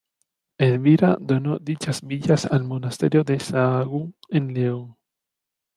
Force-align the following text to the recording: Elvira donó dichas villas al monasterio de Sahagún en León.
Elvira 0.57 1.15
donó 1.21 1.59
dichas 1.59 2.01
villas 2.01 2.47
al 2.47 2.63
monasterio 2.63 3.23
de 3.23 3.39
Sahagún 3.39 4.15
en 4.29 4.51
León. 4.51 4.97